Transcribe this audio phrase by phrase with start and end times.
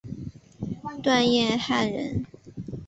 [1.03, 2.25] 段业汉人。